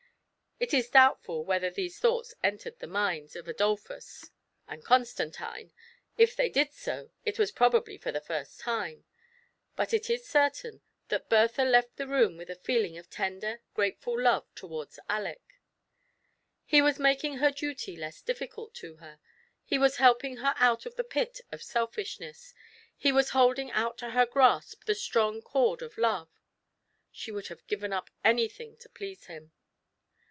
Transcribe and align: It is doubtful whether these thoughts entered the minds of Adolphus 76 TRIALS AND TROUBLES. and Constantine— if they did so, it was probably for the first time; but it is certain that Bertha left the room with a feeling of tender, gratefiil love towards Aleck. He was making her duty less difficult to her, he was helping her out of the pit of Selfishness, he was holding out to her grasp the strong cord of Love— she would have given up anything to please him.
It 0.63 0.75
is 0.75 0.91
doubtful 0.91 1.43
whether 1.43 1.71
these 1.71 1.97
thoughts 1.97 2.35
entered 2.43 2.77
the 2.77 2.85
minds 2.85 3.35
of 3.35 3.47
Adolphus 3.47 4.29
76 4.67 4.67
TRIALS 4.67 4.69
AND 4.69 4.83
TROUBLES. 4.83 4.83
and 4.83 4.87
Constantine— 5.67 5.73
if 6.23 6.35
they 6.35 6.49
did 6.49 6.71
so, 6.71 7.09
it 7.25 7.39
was 7.39 7.51
probably 7.51 7.97
for 7.97 8.11
the 8.11 8.21
first 8.21 8.59
time; 8.59 9.03
but 9.75 9.91
it 9.91 10.07
is 10.07 10.27
certain 10.29 10.81
that 11.07 11.29
Bertha 11.29 11.63
left 11.63 11.97
the 11.97 12.05
room 12.05 12.37
with 12.37 12.51
a 12.51 12.55
feeling 12.55 12.95
of 12.99 13.09
tender, 13.09 13.61
gratefiil 13.75 14.21
love 14.21 14.53
towards 14.53 14.99
Aleck. 15.09 15.41
He 16.63 16.79
was 16.79 16.99
making 16.99 17.37
her 17.39 17.49
duty 17.49 17.95
less 17.97 18.21
difficult 18.21 18.75
to 18.75 18.97
her, 18.97 19.19
he 19.65 19.79
was 19.79 19.95
helping 19.97 20.37
her 20.37 20.53
out 20.57 20.85
of 20.85 20.95
the 20.95 21.03
pit 21.03 21.41
of 21.51 21.63
Selfishness, 21.63 22.53
he 22.95 23.11
was 23.11 23.31
holding 23.31 23.71
out 23.71 23.97
to 23.97 24.11
her 24.11 24.27
grasp 24.27 24.83
the 24.85 24.93
strong 24.93 25.41
cord 25.41 25.81
of 25.81 25.97
Love— 25.97 26.29
she 27.11 27.31
would 27.31 27.47
have 27.47 27.65
given 27.65 27.91
up 27.91 28.11
anything 28.23 28.77
to 28.77 28.87
please 28.89 29.25
him. 29.25 29.53